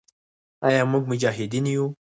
آیا 0.67 0.81
موږ 0.91 1.03
مجاهدین 1.11 1.65
یو؟ 1.75 1.85